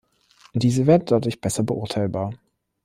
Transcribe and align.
Diese 0.55 0.87
werden 0.87 1.05
dadurch 1.05 1.41
besser 1.41 1.61
beurteilbar. 1.61 2.33